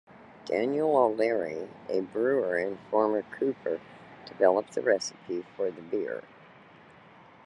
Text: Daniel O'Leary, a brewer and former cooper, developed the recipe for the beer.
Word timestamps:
Daniel 0.45 0.97
O'Leary, 0.97 1.67
a 1.87 1.99
brewer 2.01 2.57
and 2.57 2.79
former 2.89 3.21
cooper, 3.21 3.79
developed 4.25 4.71
the 4.73 4.81
recipe 4.81 5.45
for 5.55 5.69
the 5.69 5.83
beer. 5.83 6.23